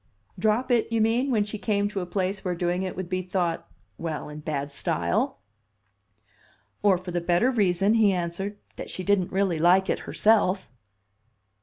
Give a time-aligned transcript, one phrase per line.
[0.39, 3.21] "Drop it, you mean, when she came to a place where doing it would be
[3.21, 3.67] thought
[3.99, 5.37] well, in bad style?"
[6.81, 10.71] "Or for the better reason," he answered, "that she didn't really like it herself."